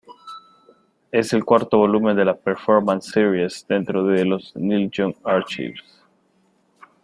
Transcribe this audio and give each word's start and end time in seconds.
Es 1.11 1.31
el 1.31 1.45
cuarto 1.45 1.77
volumen 1.77 2.17
de 2.17 2.25
la 2.25 2.35
Performance 2.35 3.05
Series 3.11 3.63
dentro 3.69 4.03
de 4.03 4.25
los 4.25 4.51
Neil 4.55 4.89
Young 4.89 5.13
Archives. 5.23 6.01